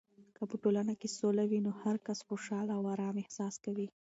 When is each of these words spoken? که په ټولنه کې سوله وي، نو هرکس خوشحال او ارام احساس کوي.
که 0.35 0.43
په 0.49 0.55
ټولنه 0.63 0.93
کې 0.99 1.07
سوله 1.19 1.43
وي، 1.47 1.59
نو 1.65 1.71
هرکس 1.81 2.19
خوشحال 2.27 2.67
او 2.77 2.81
ارام 2.93 3.15
احساس 3.19 3.55
کوي. 3.65 3.87